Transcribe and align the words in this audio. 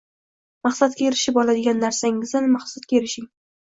Maqsadga 0.67 1.05
erishib 1.09 1.37
oladigan 1.43 1.79
narsangizdan 1.85 2.49
maqsadga 2.59 2.99
erishing 3.03 3.29